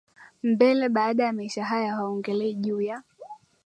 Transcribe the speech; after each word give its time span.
mbele 0.43 0.89
baada 0.89 1.23
ya 1.23 1.33
maisha 1.33 1.65
haya 1.65 1.95
hawaongelei 1.95 2.53
juu 2.55 2.81
ya 2.81 3.03